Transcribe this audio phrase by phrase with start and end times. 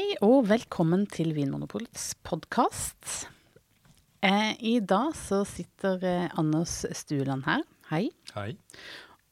[0.00, 3.26] Hei og velkommen til Vinmonopolets podkast.
[4.24, 7.66] Eh, I dag så sitter eh, Anders Stueland her.
[7.90, 8.06] Hei.
[8.32, 8.54] Hei.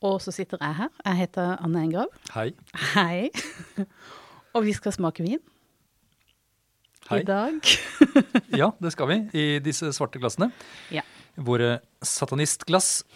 [0.04, 0.90] Og så sitter jeg her.
[1.06, 2.12] Jeg heter Anne Engrav.
[2.34, 2.50] Hei.
[2.92, 3.30] Hei.
[4.58, 5.40] og vi skal smake vin
[7.08, 7.22] Hei.
[7.22, 7.72] i dag.
[8.60, 9.18] Ja, det skal vi.
[9.40, 10.50] I disse svarte glassene.
[10.92, 11.06] Ja.
[11.48, 13.06] Våre satanistglass.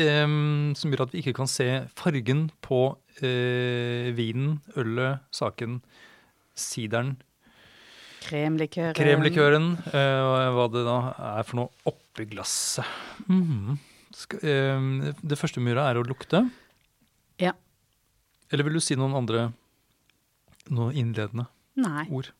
[0.00, 1.68] em, som gjør at vi ikke kan se
[2.00, 5.82] fargen på eh, vinen, ølet, saken,
[6.54, 7.16] sideren,
[8.24, 8.94] Kremlikøren.
[8.96, 10.98] kremlikøren, uh, og hva det da
[11.38, 12.86] er for noe oppi glasset.
[13.28, 13.76] Mhm.
[14.14, 16.44] Skal, uh, det første må er å lukte.
[17.42, 17.52] Ja.
[18.50, 19.48] Eller vil du si noen andre
[20.70, 22.06] noe innledende Nei.
[22.10, 22.30] ord?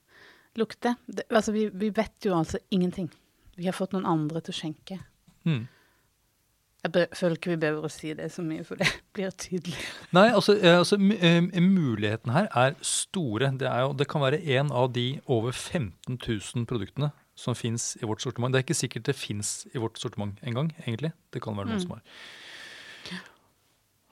[0.57, 0.95] Lukte.
[1.07, 3.11] Det, altså, vi, vi vet jo altså ingenting.
[3.59, 5.01] Vi har fått noen andre til å skjenke.
[5.45, 5.67] Mm.
[6.85, 9.77] Jeg føler ikke vi behøver å si det så mye, for det blir tydelig.
[10.13, 13.49] Nei, altså, eh, altså eh, mulighetene her er store.
[13.61, 17.95] Det, er jo, det kan være en av de over 15 000 produktene som fins
[17.99, 18.53] i vårt sortiment.
[18.55, 21.15] Det er ikke sikkert det fins i vårt sortiment engang, egentlig.
[21.35, 21.87] Det kan være noen Mm.
[21.87, 22.05] som har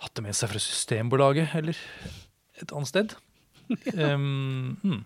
[0.02, 1.78] hatt det med seg fra Systembolaget eller
[2.62, 3.14] et annet sted.
[3.96, 5.04] Um, hmm.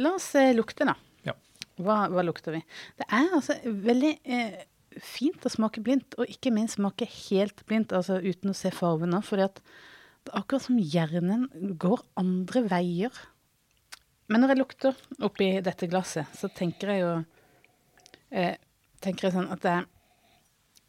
[0.00, 0.94] La oss eh, lukte, da.
[1.26, 1.34] Ja.
[1.82, 2.60] Hva, hva lukter vi?
[2.96, 4.62] Det er altså veldig eh,
[5.00, 9.16] fint å smake blindt, og ikke minst smake helt blindt, altså uten å se fargen
[9.24, 11.48] for det er akkurat som hjernen
[11.80, 13.22] går andre veier.
[14.30, 17.14] Men når jeg lukter oppi dette glasset, så tenker jeg jo
[18.30, 18.54] eh,
[19.02, 19.74] tenker jeg sånn at det,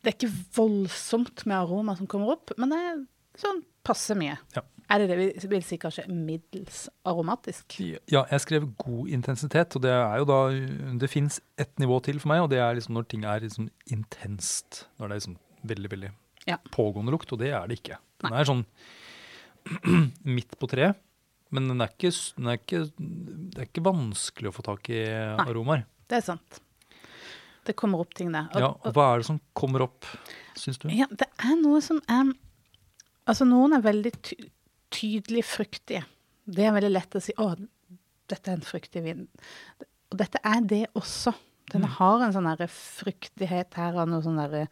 [0.04, 3.02] det er ikke voldsomt med aroma som kommer opp, men det er
[3.42, 4.38] sånn passe mye.
[4.56, 4.64] Ja.
[4.92, 7.78] Er det det vi vil si kanskje middels aromatisk?
[8.12, 10.40] Ja, jeg skrev god intensitet, og det er jo da
[11.00, 13.70] Det fins ett nivå til for meg, og det er liksom når ting er liksom
[13.92, 14.86] intenst.
[15.00, 16.12] Når det er liksom veldig, veldig
[16.48, 16.58] Ja.
[16.72, 17.98] pågående lukt, og det er det ikke.
[18.20, 18.66] Den er sånn
[20.24, 20.98] midt på treet,
[21.54, 25.04] men den er ikke, den er ikke, det er ikke vanskelig å få tak i
[25.46, 25.86] aromaer.
[26.10, 26.60] Det er sant.
[27.64, 28.50] Det kommer opp ting der.
[28.54, 30.04] Og- Ja, og hva er det som kommer opp,
[30.60, 30.90] syns du?
[30.90, 32.34] Ja, det er noe som er
[33.26, 34.12] Altså, noen er veldig
[35.04, 36.04] tydelig fruktige.
[36.48, 37.54] Det er veldig lett å si 'Å,
[38.28, 39.28] dette er en fruktig vin'.
[40.12, 41.34] Og dette er det også.
[41.72, 44.68] Den har en sånn fruktighet her av noe sånn derre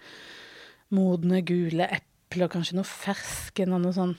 [0.92, 4.18] modne, gule epler, kanskje noe fersken og noe sånn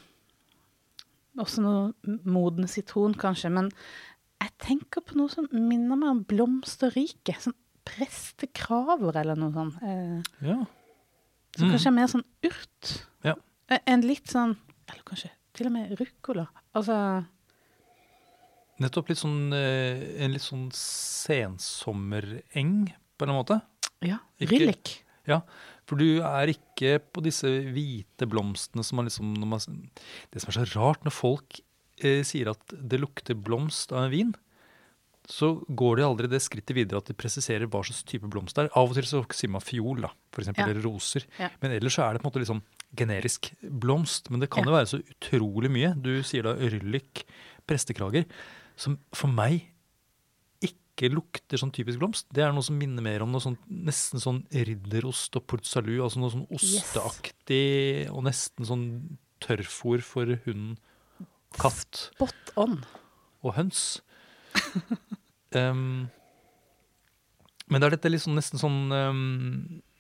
[1.39, 3.51] Også noe moden sitron, kanskje.
[3.51, 3.71] Men
[4.43, 7.41] jeg tenker på noe som minner meg om blomsterriket.
[7.41, 7.55] Sånn
[7.89, 9.79] prestekraver eller noe sånt.
[9.83, 10.67] Eh, Ja.
[11.57, 11.73] som Mm.
[11.73, 13.07] kanskje er mer sånn urt.
[13.25, 13.35] Ja.
[13.71, 14.59] Eh, En litt sånn
[14.91, 16.47] Eller kanskje til og med ruccola.
[16.75, 17.25] Altså
[18.83, 23.61] Nettopp litt sånn, eh, en litt sånn sensommereng, på en eller annen måte.
[24.03, 25.03] Ja, Ikke- ryllik.
[25.29, 25.41] Ja,
[25.87, 29.61] for du er ikke på disse hvite blomstene som man liksom man,
[30.33, 31.61] Det som er så rart når folk
[32.03, 34.35] eh, sier at det lukter blomst av en vin,
[35.29, 38.65] så går de aldri det skrittet videre at de presiserer hva slags type blomst det
[38.65, 38.71] er.
[38.75, 40.71] Av og til så sier man fiol, da, for eksempel, Ja.
[40.73, 41.25] eller roser.
[41.39, 41.49] Ja.
[41.61, 42.63] Men ellers så er det på en måte liksom
[42.99, 44.31] generisk blomst.
[44.31, 45.93] Men det kan jo være så utrolig mye.
[45.97, 47.25] Du sier da ørlik,
[47.69, 48.27] prestekrager,
[48.77, 49.69] som for meg
[50.63, 52.29] ikke lukter sånn typisk blomst.
[52.35, 56.01] Det er noe som minner mer om noe sånn, nesten sånn ridderost og port salut.
[56.05, 58.87] Altså noe sånn osteaktig og nesten sånn
[59.43, 60.77] tørrfôr for hund,
[61.59, 62.83] katt Spot on.
[63.43, 64.03] og høns.
[65.59, 66.11] um,
[67.73, 69.21] men det er dette sånn, nesten sånn um,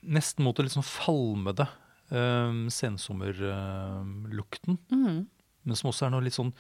[0.03, 1.64] Nesten mot det litt sånn falmede
[2.12, 4.78] um, sensommerlukten.
[4.92, 5.24] Mm.
[5.62, 6.52] Men som også er noe litt sånn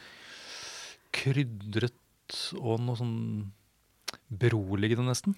[1.12, 1.98] krydret
[2.58, 3.16] og noe sånn
[4.32, 5.36] beroligende, nesten.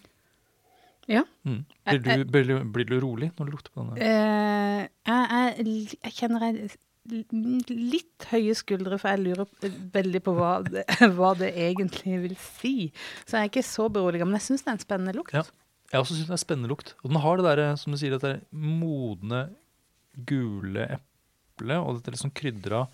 [1.11, 1.25] Ja.
[1.45, 1.65] Mm.
[1.85, 4.01] Blir, du, blir, du, blir du rolig når du lukter på den?
[4.01, 5.23] Uh, jeg,
[5.61, 6.55] jeg, jeg kjenner jeg
[7.05, 10.87] litt høye skuldre, for jeg lurer veldig på hva det,
[11.19, 12.77] hva det egentlig vil si.
[13.27, 15.37] Så jeg er ikke så beroliga, men jeg syns det er en spennende lukt.
[15.37, 15.45] Ja.
[15.93, 16.95] Jeg også syns det er spennende lukt.
[17.05, 19.45] Og den har det der, som du sier, dette modne,
[20.29, 22.87] gule eplet, og dette sånn krydra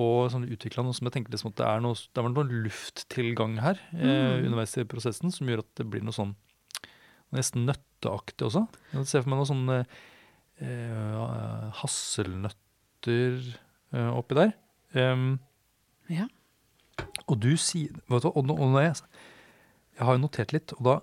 [0.00, 2.34] og sånn utvikla noe som jeg tenker liksom at det er noe, det er vel
[2.36, 4.44] noe lufttilgang her eh, Mm.
[4.46, 6.36] underveis i prosessen, som gjør at det blir noe sånn
[7.34, 8.62] nesten nøtteaktig også.
[8.94, 9.78] Jeg ser for meg noen sånne
[10.62, 13.38] eh, eh, hasselnøtter
[13.94, 14.52] eh, oppi der.
[14.94, 15.38] Um,
[16.10, 16.26] Ja.
[17.28, 18.96] og du sier vet du, og, og, og jeg,
[19.94, 20.96] jeg har jo notert litt, og da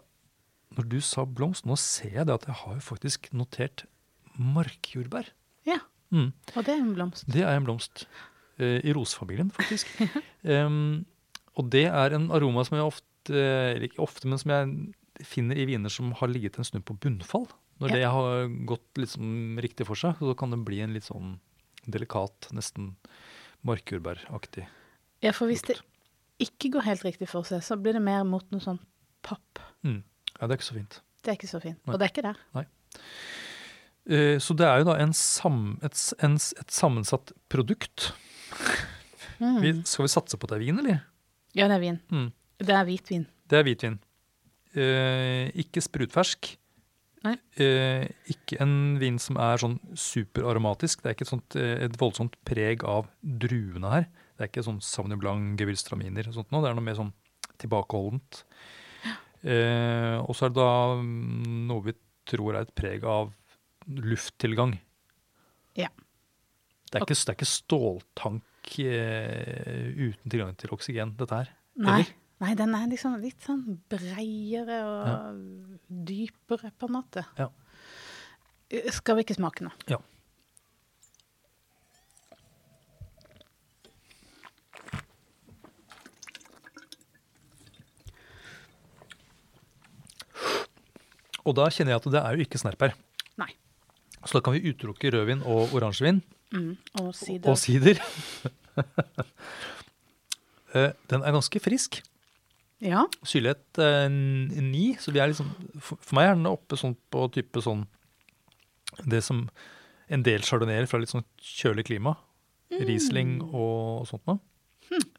[0.76, 3.86] når du sa blomst, nå ser jeg det at jeg har jo faktisk notert
[4.38, 5.30] markjordbær.
[5.68, 5.80] ja.
[6.08, 6.30] Mm.
[6.56, 7.26] Og det er en blomst.
[7.28, 8.08] Det er en blomst
[8.58, 9.86] Uh, i rosefamilien, faktisk.
[10.66, 11.04] um,
[11.62, 15.60] og det er en aroma som jeg ofte, eller ikke ofte, men som jeg finner
[15.62, 17.46] i viner som har ligget en stund på bunnfall.
[17.78, 17.96] Når Ja.
[18.00, 21.36] det har gått liksom riktig for seg, så kan det bli en litt sånn
[21.86, 22.96] delikat, nesten
[23.68, 24.66] markjordbæraktig.
[25.22, 25.78] Ja, for hvis det,
[26.42, 28.80] ikke går helt riktig for seg, så blir det mer mot noe sånn
[29.22, 29.62] papp.
[29.86, 30.02] Mm.
[30.34, 31.00] Ja, det er ikke så fint.
[31.22, 31.78] Det er ikke så fint.
[31.86, 31.94] Nei.
[31.94, 32.42] Og det er ikke der.
[32.58, 32.66] Eh,
[34.08, 38.14] Så det er jo da en sam, et, en, et sammensatt produkt.
[39.42, 39.58] Mm.
[39.60, 41.02] Vi, skal vi satse på at det er vin, eller?
[41.58, 41.98] Ja, det er vin.
[42.14, 42.30] Mm.
[42.64, 43.26] Det er hvitvin.
[43.52, 44.00] Det er hvitvin.
[44.78, 46.54] Eh, ikke sprutfersk.
[47.28, 51.02] Eh, ikke en vin som er sånn superaromatisk.
[51.02, 54.08] Det er ikke et, sånt, eh, et voldsomt preg av druene her.
[54.38, 56.64] Det er ikke sånn Sauvignon Blanc, Gewürztraminer og sånt noe.
[56.64, 57.14] Det er noe mer sånn
[57.62, 58.44] tilbakeholdent.
[59.48, 60.72] Eh, og så er det da
[61.02, 63.32] mm, noe vi tror er et preg av
[63.88, 64.78] lufttilgang.
[65.78, 65.90] Ja.
[66.88, 71.52] Det er ikke, det er ikke ståltank eh, uten tilgang til oksygen, dette her.
[71.80, 72.04] Nei.
[72.38, 75.40] Nei, den er liksom litt sånn breiere og
[75.88, 77.24] dypere, på en måte.
[77.40, 77.50] Ja.
[78.94, 79.72] Skal vi ikke smake nå?
[79.90, 79.98] Ja.
[91.48, 92.98] Og da kjenner jeg at det er jo ikke snerp her.
[94.28, 96.22] Så da kan vi utelukke rødvin og oransjevin
[96.52, 96.78] Mm.
[97.04, 97.50] Og sider.
[97.52, 97.98] og sider.
[100.76, 102.02] Eh, Den er ganske frisk.
[102.84, 103.06] Ja.
[103.26, 105.48] Syrlighet eh, ni, så vi er liksom
[105.82, 107.86] For for meg er den oppe sånn på type sånn
[109.08, 109.46] Det som
[110.12, 112.14] en del sjardonerer fra litt sånn kjølig klima.
[112.72, 114.38] Riesling og sånt noe.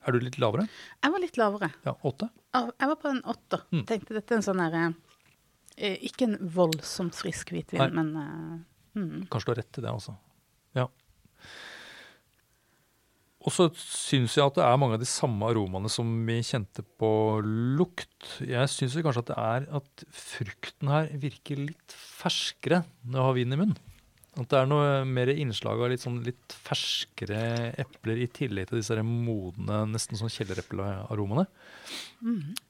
[0.06, 0.64] Er du litt lavere?
[1.02, 1.68] Jeg var litt lavere.
[1.84, 2.28] Ja, åtte?
[2.54, 3.64] Jeg var på en åtter.
[3.72, 3.82] Mm.
[3.90, 4.84] Tenkte dette er en sånn derre
[5.76, 7.90] eh, Ikke en voldsomt frisk hvitvin, Nei.
[7.98, 8.54] men eh,
[8.98, 9.26] mm.
[9.30, 10.14] Kanskje du har rett til det, altså.
[10.78, 10.88] Ja.
[13.48, 16.82] Og så syns jeg at det er mange av de samme aromaene som vi kjente
[17.00, 17.10] på
[17.78, 18.32] lukt.
[18.42, 23.38] Jeg syns kanskje at det er at frukten her virker litt ferskere når jeg har
[23.38, 23.78] vin i munnen.
[24.38, 28.78] At det er noe mer innslag av litt, sånn litt ferskere epler i tillegg til
[28.78, 31.46] disse modne, nesten sånn kjellereplearomaene.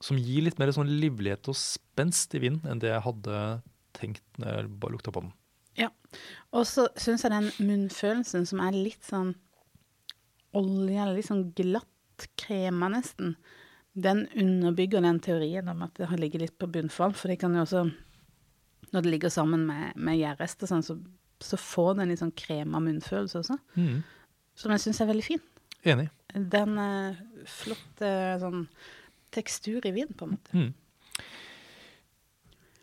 [0.04, 3.42] Som gir litt mer sånn livlighet og spenst i vinen enn det jeg hadde
[3.98, 5.34] tenkt når jeg bare lukta på den.
[6.56, 9.34] Og så syns jeg den munnfølelsen som er litt sånn
[10.56, 13.36] olje, eller litt sånn glatt krema nesten,
[13.98, 17.14] den underbygger den teorien om at det har ligget litt på bunnfall.
[17.18, 17.84] For det kan jo også,
[18.92, 20.96] når det ligger sammen med, med gjærrester, sånn, så,
[21.42, 23.58] så får det en litt sånn krema munnfølelse også.
[23.78, 23.98] Mm.
[24.58, 25.42] Som jeg syns er veldig fin.
[25.88, 26.08] Enig.
[26.34, 27.18] Den uh,
[27.48, 28.10] flotte
[28.42, 28.64] sånn
[29.34, 30.56] tekstur i vin, på en måte.
[30.56, 30.70] Mm.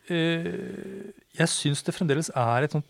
[0.05, 2.89] Eh, jeg syns det fremdeles er et sånt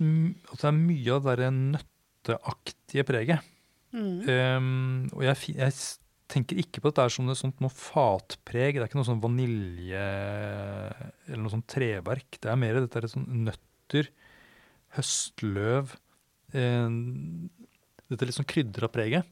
[0.52, 3.52] At det er mye av det nøtteaktige preget.
[3.96, 4.18] Mm.
[4.28, 5.76] Um, og jeg, jeg
[6.32, 8.76] tenker ikke på at det er som sånn noe fatpreg.
[8.76, 10.08] Det er ikke noe sånn vanilje
[11.28, 12.40] eller noe sånn treverk.
[12.42, 14.12] Det er mer dette er sånn nøtter,
[14.98, 15.96] høstløv
[16.56, 17.48] um,
[18.06, 19.26] Dette litt sånn krydra preget.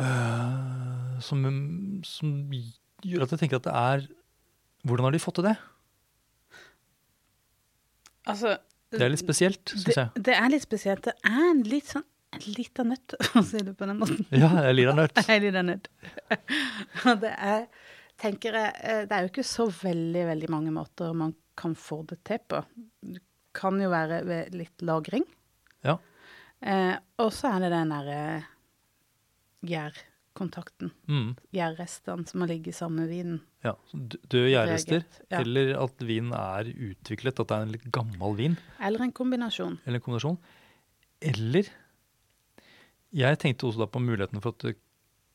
[0.00, 1.42] Uh, som,
[2.06, 2.30] som
[3.04, 4.06] gjør at jeg tenker at det er
[4.86, 5.58] Hvordan har de fått til det?
[8.28, 8.56] Altså,
[8.90, 10.08] Det er litt spesielt, syns jeg.
[10.28, 11.04] det er litt spesielt.
[11.06, 14.20] Det er en litt sånn en lita nøtt, å si det på den måten.
[14.30, 15.18] Ja, jeg lita nøtt.
[15.34, 15.88] En lita nøtt.
[17.10, 17.64] Og det er,
[18.22, 22.04] tenker jeg, eh, det er jo ikke så veldig, veldig mange måter man kan få
[22.10, 22.62] det til på.
[23.02, 23.22] Det
[23.56, 25.26] kan jo være ved litt lagring.
[25.82, 25.96] Ja.
[26.62, 28.20] Eh, og så er det den derre
[29.66, 30.92] gjærkontakten.
[31.10, 31.32] Mm.
[31.56, 33.40] Gjærrestene som har ligget sammen med vinen.
[33.60, 35.42] Ja, Døde gjærrester, ja.
[35.42, 39.78] eller at vinen er utviklet, at det er en litt gammel vin, Eller en kombinasjon.
[39.84, 40.38] eller en kombinasjon.
[41.20, 41.68] Eller
[43.12, 44.76] Jeg tenkte også da på muligheten for at det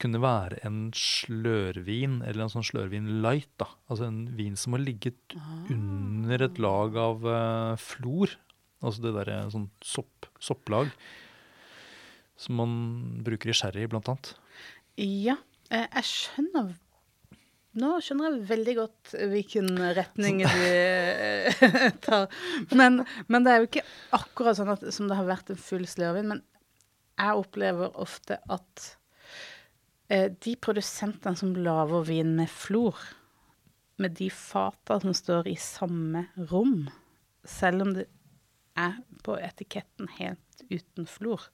[0.02, 3.52] kunne være en slørvin, eller en sånn slørvin light.
[3.62, 3.68] da.
[3.90, 5.36] Altså en vin som har ligget
[5.70, 8.34] under et lag av uh, flor.
[8.82, 10.90] Altså det derre sånn sopp, sopplag.
[12.36, 12.74] Som man
[13.24, 14.34] bruker i sherry, blant annet.
[15.00, 15.38] Ja,
[15.70, 16.74] eh, jeg skjønner
[17.76, 21.64] Nå skjønner jeg veldig godt hvilken retning du eh,
[22.06, 22.30] tar.
[22.72, 25.84] Men, men det er jo ikke akkurat sånn at, som det har vært en full
[25.90, 26.32] slørvin.
[26.32, 26.44] Men
[27.20, 28.88] jeg opplever ofte at
[30.08, 33.00] eh, de produsentene som lager vin med flor,
[34.00, 36.90] med de fata som står i samme rom,
[37.48, 38.10] selv om det
[38.76, 41.48] er på etiketten helt uten flor,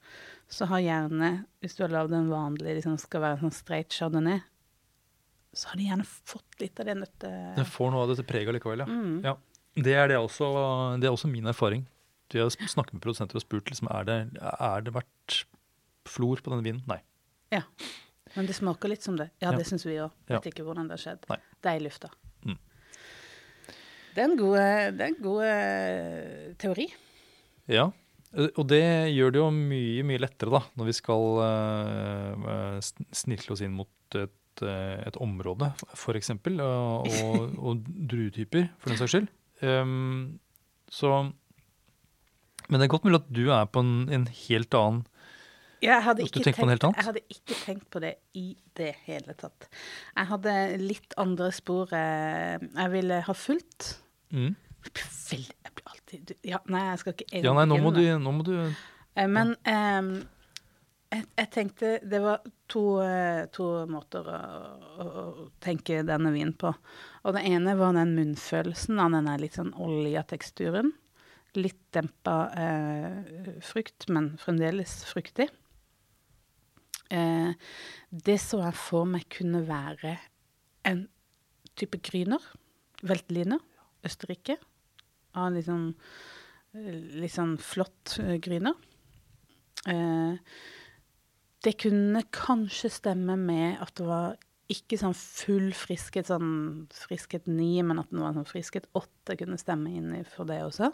[0.49, 3.93] så har gjerne, hvis du har lagd en vanlig, liksom skal være en sånn straight
[3.93, 4.41] chardonnay,
[5.53, 7.31] så har de gjerne fått litt av det nøtte...
[7.57, 8.87] Den får noe av dette preget likevel, ja.
[8.87, 9.17] Mm.
[9.25, 9.35] ja.
[9.75, 10.47] Det, er det, også,
[11.01, 11.83] det er også min erfaring.
[12.31, 15.41] Vi har snakket med produsenter og spurt liksom, er det er det vært
[16.07, 16.83] flor på denne vinen.
[16.87, 17.01] Nei.
[17.51, 17.65] Ja.
[18.35, 19.29] Men det smaker litt som det.
[19.43, 19.57] Ja, Ja.
[19.59, 20.11] det syns vi òg.
[20.29, 20.39] Ja.
[20.39, 21.27] Vet ikke hvordan det har skjedd.
[21.31, 21.39] Nei.
[21.59, 22.11] Det er i lufta.
[22.47, 22.59] Mm.
[24.15, 24.55] Det er en god,
[24.95, 26.87] det er en god eh, teori.
[27.71, 27.89] Ja.
[28.31, 32.77] Eh, Og det gjør det jo mye mye lettere da, når vi skal uh, eh,
[33.11, 38.99] snirkle oss inn mot et, eh, et område, f.eks., og, og, og druetyper, for den
[38.99, 39.29] saks skyld.
[39.61, 40.39] Um,
[40.91, 41.31] så
[42.67, 45.03] Men det er godt mulig at du er på en, en helt annen
[45.81, 46.97] Jeg hadde, annet?
[46.97, 49.69] jeg hadde ikke tenkt på det i det hele tatt.
[50.15, 53.95] Jeg hadde litt andre spor eh, jeg ville ha fulgt.
[54.33, 54.55] mm.
[54.81, 58.31] Blir Jeg blir alltid Ja, nei, jeg skal ikke Ja, nei, nå må du, nå
[58.33, 58.55] må du
[59.15, 60.11] Eh, Men um,
[61.11, 64.39] jeg, jeg tenkte Det var to, eh, to måter å,
[65.03, 65.05] å,
[65.63, 66.71] tenke denne vinen på.
[67.25, 70.23] Og det ene var den munnfølelsen av den der litt sånn olja.
[71.59, 75.49] Litt dempa eh, frukt, men fremdeles fruktig.
[77.11, 77.51] Eh,
[78.09, 80.15] det så jeg for meg kunne være
[80.87, 81.05] en
[81.75, 82.43] type gryner.
[83.03, 83.59] Veltliner.
[84.07, 84.57] Østerrike.
[85.37, 85.91] Av litt sånn,
[86.73, 88.79] eh, litt sånn flott gryner.
[89.91, 90.39] Eh,
[91.65, 94.37] det kunne kanskje stemme med at det var
[94.71, 99.59] ikke sånn full friskhet, sånn friskhet 9, men at den var sånn friskhet åtte kunne
[99.59, 100.87] stemme inn for det også.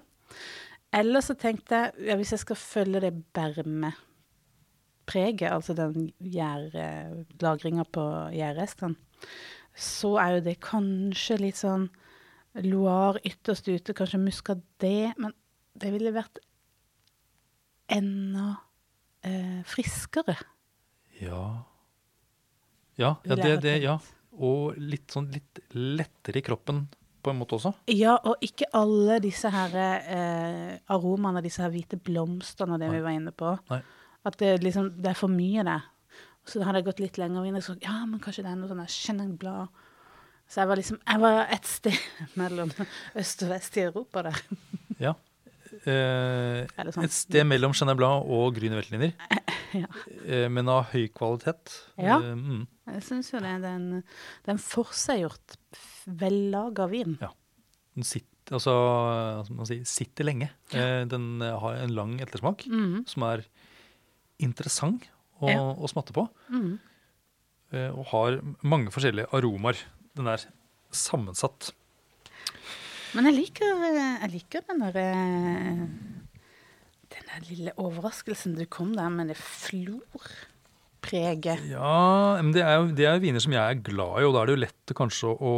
[0.98, 5.96] Eller så tenkte jeg, ja, hvis jeg skal følge det bermepreget, altså den
[7.44, 8.96] lagringa på gjærrestene,
[9.78, 11.86] så er jo det kanskje litt sånn
[12.66, 15.32] Loire ytterst ute, kanskje muscadet, men
[15.78, 16.40] det ville vært
[17.94, 18.56] enda
[19.22, 20.34] eh, friskere.
[21.22, 21.42] Ja.
[22.98, 23.98] Ja, ja, det, det, ja.
[24.38, 26.88] Og litt sånn litt lettere i kroppen
[27.22, 27.74] på en måte også.
[27.92, 33.04] Ja, og ikke alle disse her eh, aromaene, disse her hvite blomstene og det vi
[33.04, 33.54] var inne på.
[33.72, 33.82] Nei.
[34.28, 35.86] At det liksom, det er for mye der.
[36.48, 38.72] Så hadde jeg gått litt lenger inn og så, ja, men kanskje det er noe
[38.72, 39.84] sånn der Chenin Blad.
[40.48, 42.04] Så jeg var liksom, jeg var et sted
[42.40, 42.72] mellom
[43.20, 44.44] øst og vest i Europa der.
[45.02, 45.18] Ja.
[45.68, 47.04] Sånn?
[47.06, 49.14] et sted mellom Chenin Blad og Grüne Veltliner,
[49.76, 49.88] Ja.
[50.24, 51.74] eh, men av høy kvalitet.
[52.00, 52.18] Ja.
[52.24, 52.62] Eh, mm.
[52.94, 55.58] Jeg syns jo det er en, det er en forseggjort,
[56.08, 57.18] vellaga vin.
[57.98, 58.74] Den sitter, altså,
[59.52, 60.48] man sier, sitter lenge.
[60.72, 63.02] Eh, den har en lang ettersmak mm.
[63.12, 63.44] som er
[64.40, 65.10] interessant
[65.42, 65.60] å, Ja.
[65.74, 66.28] å smatte på.
[66.54, 66.78] Mm.
[67.74, 69.84] eh, og har mange forskjellige aromaer.
[70.16, 70.46] Den er
[70.96, 71.74] sammensatt.
[73.16, 75.84] Men jeg liker, jeg liker den der eh,
[77.14, 80.38] Den der lille overraskelsen du kom der med det florpreget.
[81.72, 84.40] Ja, men det er jo det er viner som jeg er glad i, og da
[84.42, 85.54] er det jo lett kanskje å,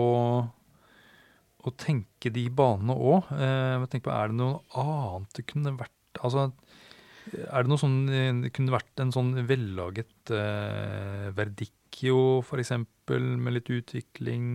[1.65, 3.20] å tenke de banene òg.
[3.34, 3.88] Eh, er
[4.29, 6.50] det noe annet det kunne vært Altså,
[7.32, 8.10] er det noe sånn
[8.44, 14.46] Det kunne vært en sånn vellaget eh, verdicchio, for eksempel, med litt utvikling.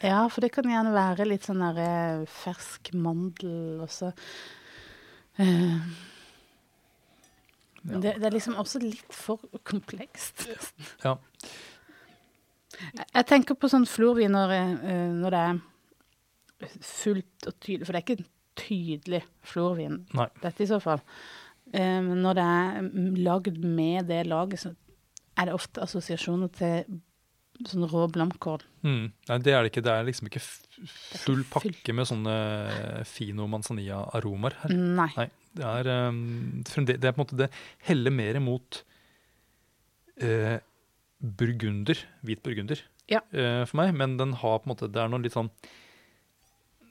[0.00, 4.12] Ja, for det kan gjerne være litt sånn der eh, fersk mandel også.
[5.40, 5.90] Eh,
[7.82, 10.46] det, det er liksom også litt for komplekst.
[11.04, 11.18] Ja.
[12.80, 18.00] Jeg, jeg tenker på sånn florvin eh, når det er fullt og tydelig, for det
[18.00, 20.28] er ikke en tydelig florvin, Nei.
[20.40, 21.00] dette i så fall.
[21.70, 24.72] Når det er mm, lagd med det laget, så
[25.38, 26.98] er det ofte assosiasjoner til
[27.68, 28.62] sånn rå blomkål.
[28.86, 29.10] Mm.
[29.28, 29.82] Nei, det er det ikke.
[29.84, 30.42] Det er liksom ikke
[31.24, 32.34] full pakke med sånne
[33.08, 34.74] fino manzanilla-aromaer her.
[34.76, 35.08] Nei.
[35.18, 35.26] Nei,
[35.58, 37.50] det er, um, det er på en måte det
[37.88, 38.80] heller mer mot
[40.24, 40.56] uh,
[41.20, 42.80] burgunder, hvit burgunder,
[43.12, 43.20] Ja.
[43.34, 43.94] uh, for meg.
[43.98, 45.50] Men den har på en måte, det er noe litt sånn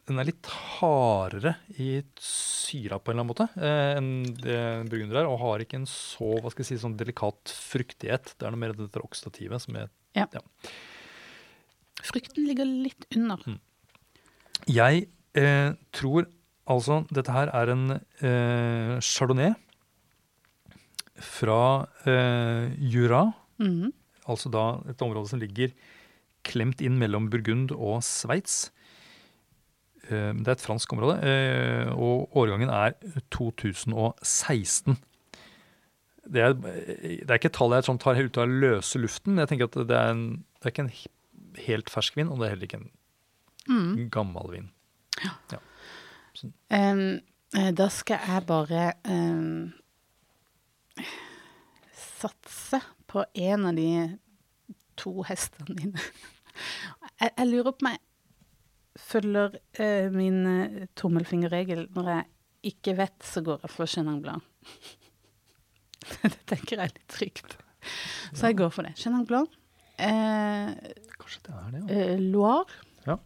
[0.09, 0.47] Den er litt
[0.79, 4.09] hardere i syra på en eller annen måte eh, enn
[4.41, 8.33] det burgunder er, og har ikke en så hva skal jeg si, sånn delikat fruktighet.
[8.35, 9.61] Det er noe mer dette oksidativet.
[9.61, 9.91] som jeg
[12.09, 13.59] Frukten ligger litt under.
[14.69, 16.27] Jeg eh, tror
[16.69, 19.53] altså dette her er en eh, chardonnay
[21.19, 23.33] fra eh, Jura.
[23.59, 23.91] -hmm.
[24.25, 25.73] Altså da et område som ligger
[26.43, 28.71] klemt inn mellom Burgund og Sveits.
[30.09, 32.95] Eh, det er et fransk område, eh, og årgangen er
[33.35, 34.97] 2016.
[36.29, 39.39] Det er, det er ikke et tall jeg sånn tar ut av løse luften.
[39.41, 40.25] Jeg tenker at det er, en,
[40.59, 40.93] det er ikke en
[41.65, 42.91] helt fersk vin, og det er heller ikke en
[43.69, 44.09] mm.
[44.13, 44.69] gammel vin.
[45.23, 45.33] Ja.
[45.55, 45.61] ja.
[46.69, 47.19] Um,
[47.75, 49.71] da skal jeg bare um,
[51.97, 53.89] satse på en av de
[54.99, 56.05] to hestene dine.
[57.19, 57.99] Jeg, jeg lurer på om jeg
[59.07, 61.87] følger eh, min eh, tommelfingerregel.
[61.95, 64.21] Når jeg ikke vet, så går jeg for Chenin
[66.23, 67.57] det tenker jeg er litt trygt.
[68.33, 68.95] Så jeg går for det.
[68.99, 69.51] Chenin Blanc.
[69.99, 70.71] Eh,
[71.19, 72.03] Kanskje det er det, ja.
[72.13, 72.79] eh, Loire.
[73.07, 73.17] Ja.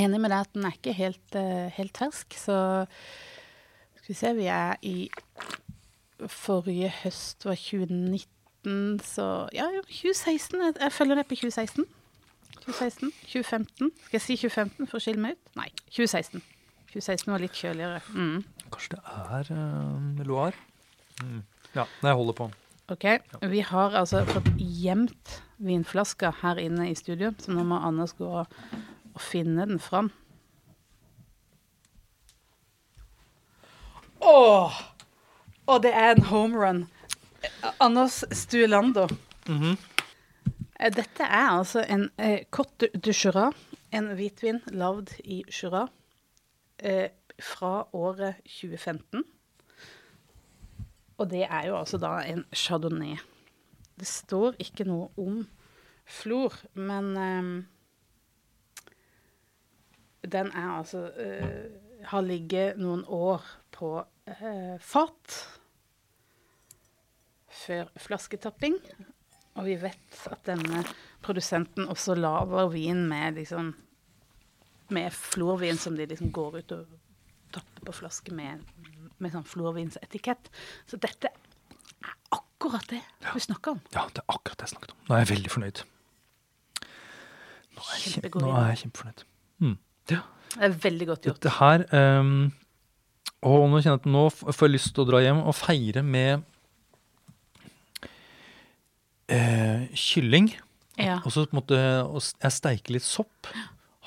[0.00, 2.58] Enig med deg at den er ikke helt, eh, helt fersk, så
[4.00, 4.94] Skal vi se, vi er i
[6.30, 10.60] Forrige høst var 2019, så Ja, ja, 2016.
[10.60, 11.86] Jeg, jeg følger det på 2016.
[12.70, 13.90] 2016, 2015.
[14.06, 15.52] Skal jeg si 2015 for å skille meg ut?
[15.58, 16.42] Nei, 2016.
[16.92, 18.00] 2016 var litt kjøligere.
[18.14, 18.66] Mm.
[18.70, 20.66] Kanskje det er uh, Loire?
[21.22, 21.42] Mm.
[21.74, 22.50] Ja, jeg holder på.
[22.90, 23.04] Ok,
[23.46, 28.26] Vi har altså fått gjemt vinflaska her inne i studio, så nå må Anders gå
[28.40, 30.10] og finne den fram.
[34.20, 34.80] Åh!
[35.70, 36.82] Og det er en home run.
[37.78, 39.06] Anders Stuelando.
[39.46, 39.70] Mhm.
[39.72, 39.89] Eh,
[40.80, 43.50] Dette er altså en eh, Cote de Jura,
[43.92, 45.82] en hvitvin lagd i Jura
[46.78, 49.26] eh, fra året 2015.
[51.20, 53.18] Og det er jo altså da en chardonnay.
[54.00, 55.42] Det står ikke noe om
[56.08, 57.52] flor, men eh,
[60.32, 61.70] den er altså eh,
[62.08, 63.44] Har ligget noen år
[63.76, 65.40] på eh, fat
[67.52, 68.78] før flasketapping.
[69.58, 70.84] Og vi vet at denne
[71.24, 73.74] produsenten også lager vin med liksom
[74.90, 76.98] med florvin som de liksom går ut og
[77.54, 78.62] tapper på flaske med,
[79.18, 80.50] med sånn florvinsetikett.
[80.90, 83.82] Så dette er akkurat det du snakker om.
[83.94, 85.02] Ja, det er akkurat det jeg snakket om.
[85.06, 85.82] Nå er jeg veldig fornøyd.
[87.70, 89.26] Nå er jeg, nå er jeg kjempefornøyd.
[89.64, 89.76] Mm.
[90.10, 90.22] Ja.
[90.50, 91.38] Det er veldig godt gjort.
[91.38, 91.84] Dette her
[92.18, 92.48] um,
[93.46, 96.02] Og nå kjenner jeg at nå får jeg lyst til å dra hjem og feire
[96.02, 96.42] med
[99.30, 100.50] eh, kylling.
[101.00, 101.20] Ja.
[101.24, 103.48] Og så på en måte og jeg steiker litt sopp.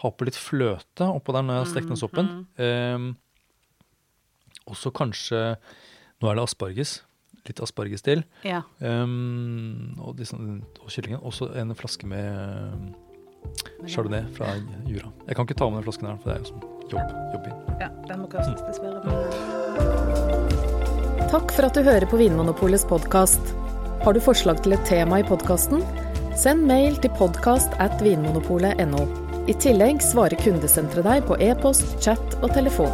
[0.04, 2.28] Ha på litt fløte oppå der når jeg har stekt den soppen.
[2.62, 3.08] Ehm,
[4.68, 5.40] og så kanskje
[6.22, 6.92] Nå er det asparges.
[7.48, 8.22] Litt asparges til.
[8.48, 8.62] ja.
[8.80, 11.20] Ehm, og, liksom, og kyllingen.
[11.20, 12.94] Og så en flaske med
[13.92, 14.54] chardonnay fra
[14.88, 15.10] Jura.
[15.28, 16.64] Jeg kan ikke ta med den flasken her, for det er jo sånn
[16.94, 17.58] jobb, jobbvin.
[17.82, 17.90] ja.
[18.08, 19.00] Den må kastes, dessverre.
[19.04, 19.14] Mm.
[21.34, 23.42] Takk for at du hører på Vinmonopolets podkast.
[24.04, 25.80] Har du forslag til et tema i podkasten?
[26.36, 29.06] Send mail til podkast at vinmonopolet.no.
[29.48, 32.92] I tillegg svarer kundesenteret deg på e-post, chat og telefon.